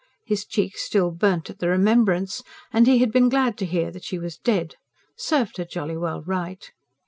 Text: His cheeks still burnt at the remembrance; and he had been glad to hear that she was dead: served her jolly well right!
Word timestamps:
His 0.25 0.45
cheeks 0.47 0.81
still 0.81 1.11
burnt 1.11 1.51
at 1.51 1.59
the 1.59 1.67
remembrance; 1.67 2.41
and 2.73 2.87
he 2.87 2.97
had 2.97 3.11
been 3.11 3.29
glad 3.29 3.55
to 3.59 3.67
hear 3.67 3.91
that 3.91 4.03
she 4.03 4.17
was 4.17 4.35
dead: 4.35 4.73
served 5.15 5.57
her 5.57 5.63
jolly 5.65 5.95
well 5.95 6.23
right! 6.23 6.71